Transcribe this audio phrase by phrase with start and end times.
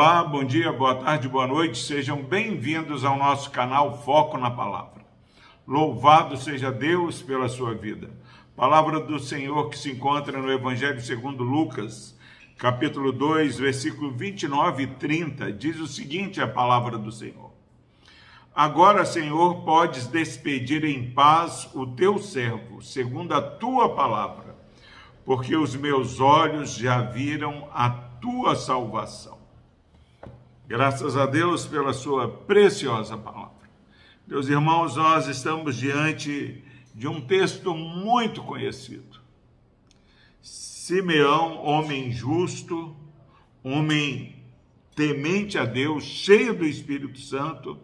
[0.00, 5.04] Olá, bom dia, boa tarde, boa noite, sejam bem-vindos ao nosso canal Foco na Palavra.
[5.66, 8.08] Louvado seja Deus pela sua vida.
[8.54, 12.16] Palavra do Senhor que se encontra no Evangelho segundo Lucas,
[12.56, 17.50] capítulo 2, versículo 29 e 30, diz o seguinte: a palavra do Senhor.
[18.54, 24.54] Agora, Senhor, podes despedir em paz o teu servo, segundo a tua palavra,
[25.24, 29.37] porque os meus olhos já viram a tua salvação
[30.68, 33.70] Graças a Deus pela sua preciosa palavra.
[34.26, 36.62] Meus irmãos, nós estamos diante
[36.94, 39.18] de um texto muito conhecido.
[40.42, 42.94] Simeão, homem justo,
[43.64, 44.36] homem
[44.94, 47.78] temente a Deus, cheio do Espírito Santo,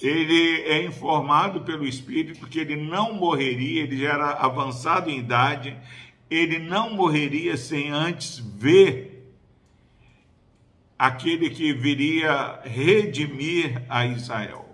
[0.00, 5.76] ele é informado pelo Espírito que ele não morreria, ele já era avançado em idade,
[6.30, 9.19] ele não morreria sem antes ver
[11.00, 14.68] aquele que viria redimir a Israel,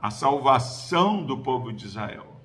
[0.00, 2.40] a salvação do povo de Israel.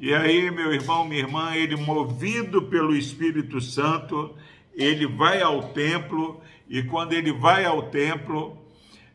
[0.00, 4.34] E aí, meu irmão, minha irmã, ele movido pelo Espírito Santo,
[4.74, 8.56] ele vai ao templo e quando ele vai ao templo,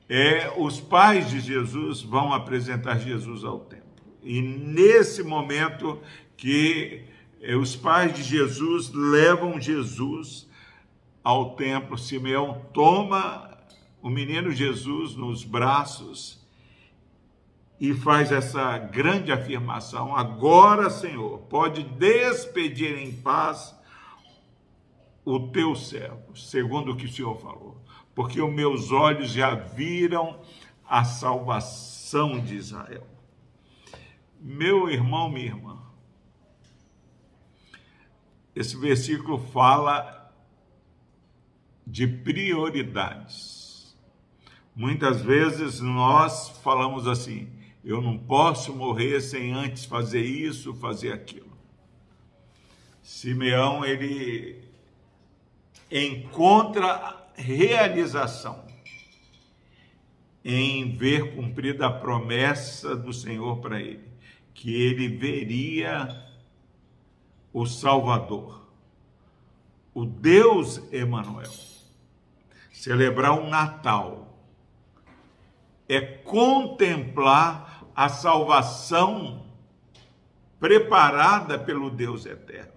[0.07, 3.87] é, os pais de Jesus vão apresentar Jesus ao templo.
[4.21, 5.99] E nesse momento
[6.37, 7.01] que
[7.41, 10.47] é, os pais de Jesus levam Jesus
[11.23, 13.57] ao templo, Simeão toma
[14.01, 16.43] o menino Jesus nos braços
[17.79, 23.73] e faz essa grande afirmação: Agora, Senhor, pode despedir em paz
[25.23, 27.81] o teu servo, segundo o que o Senhor falou,
[28.13, 30.41] porque os meus olhos já viram
[30.85, 33.07] a salvação de Israel.
[34.39, 35.81] Meu irmão, minha irmã,
[38.53, 40.22] esse versículo fala
[41.85, 43.95] de prioridades.
[44.75, 47.47] Muitas vezes nós falamos assim:
[47.83, 51.51] eu não posso morrer sem antes fazer isso, fazer aquilo.
[53.01, 54.63] Simeão ele
[55.91, 58.65] encontra realização
[60.43, 64.07] em ver cumprida a promessa do Senhor para ele,
[64.53, 66.25] que ele veria
[67.51, 68.67] o Salvador,
[69.93, 71.72] o Deus Emanuel
[72.73, 74.35] celebrar o Natal,
[75.87, 79.45] é contemplar a salvação
[80.59, 82.73] preparada pelo Deus eterno.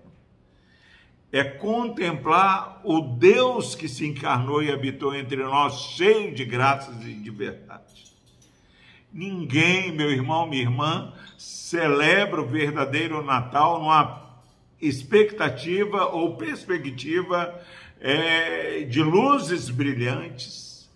[1.33, 7.15] É contemplar o Deus que se encarnou e habitou entre nós, cheio de graças e
[7.15, 8.07] de verdade.
[9.13, 14.27] Ninguém, meu irmão, minha irmã, celebra o verdadeiro Natal numa
[14.81, 17.61] expectativa ou perspectiva
[18.01, 20.91] é, de luzes brilhantes,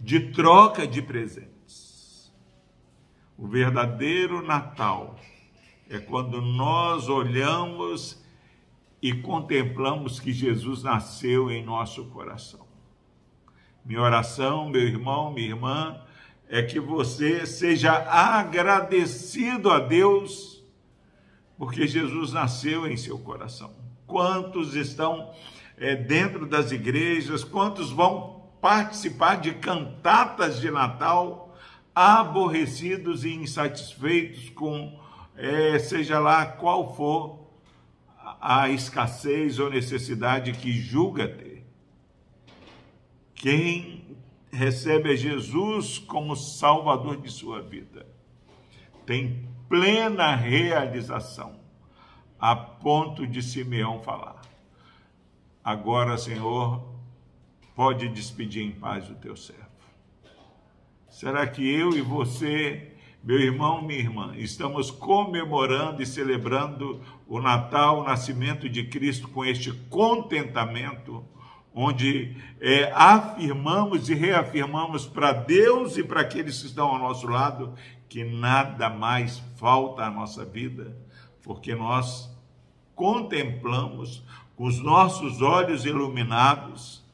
[0.00, 2.32] de troca de presentes.
[3.38, 5.18] O verdadeiro Natal
[5.88, 8.22] é quando nós olhamos
[9.00, 12.66] e contemplamos que Jesus nasceu em nosso coração.
[13.84, 16.00] Minha oração, meu irmão, minha irmã,
[16.48, 20.56] é que você seja agradecido a Deus
[21.58, 23.74] porque Jesus nasceu em seu coração.
[24.06, 25.32] Quantos estão
[25.78, 31.54] é, dentro das igrejas, quantos vão participar de cantatas de Natal,
[31.94, 34.98] aborrecidos e insatisfeitos com,
[35.36, 37.46] é, seja lá qual for
[38.40, 41.66] a escassez ou necessidade que julga ter.
[43.34, 44.16] Quem
[44.50, 48.06] recebe a Jesus como Salvador de sua vida
[49.04, 51.60] tem plena realização,
[52.38, 54.40] a ponto de Simeão falar.
[55.66, 56.80] Agora, Senhor,
[57.74, 59.66] pode despedir em paz o teu servo.
[61.10, 67.98] Será que eu e você, meu irmão, minha irmã, estamos comemorando e celebrando o Natal,
[67.98, 71.24] o nascimento de Cristo com este contentamento,
[71.74, 77.74] onde é, afirmamos e reafirmamos para Deus e para aqueles que estão ao nosso lado
[78.08, 80.96] que nada mais falta à nossa vida,
[81.42, 82.32] porque nós
[82.94, 84.24] contemplamos
[84.56, 87.04] com os nossos olhos iluminados,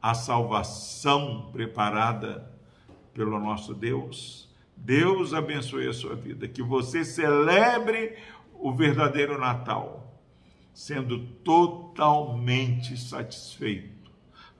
[0.00, 2.48] a salvação preparada
[3.12, 4.48] pelo nosso Deus.
[4.76, 8.16] Deus abençoe a sua vida, que você celebre
[8.54, 10.16] o verdadeiro Natal,
[10.72, 14.12] sendo totalmente satisfeito,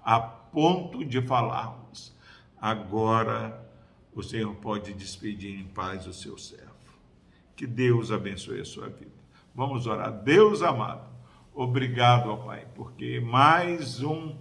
[0.04, 2.12] a ponto de falarmos:
[2.60, 3.64] agora
[4.14, 6.66] o Senhor pode despedir em paz o seu servo.
[7.54, 9.14] Que Deus abençoe a sua vida.
[9.54, 10.10] Vamos orar.
[10.10, 11.08] Deus amado,
[11.56, 14.36] Obrigado, ó Pai, porque mais um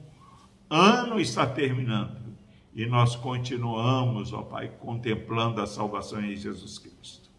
[0.70, 2.36] ano está terminando
[2.74, 7.30] e nós continuamos, ó Pai, contemplando a salvação em Jesus Cristo.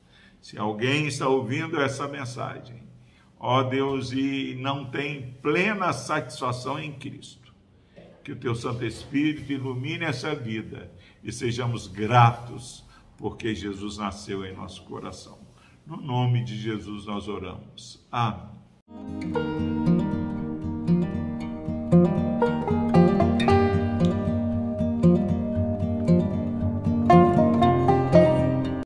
[0.40, 2.84] Se alguém está ouvindo essa mensagem,
[3.38, 7.54] ó Deus, e não tem plena satisfação em Cristo,
[8.24, 10.90] que o teu Santo Espírito ilumine essa vida
[11.22, 12.82] e sejamos gratos
[13.18, 15.38] porque Jesus nasceu em nosso coração.
[15.86, 18.02] No nome de Jesus nós oramos.
[18.10, 18.56] Amém.